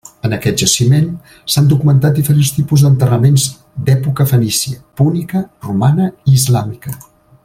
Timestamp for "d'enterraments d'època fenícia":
2.85-4.81